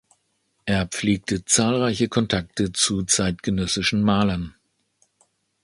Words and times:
Er 0.65 0.87
pflegte 0.87 1.45
zahlreiche 1.45 2.07
Kontakte 2.09 2.71
zu 2.71 3.03
zeitgenössischen 3.03 4.01
Malern. 4.01 4.55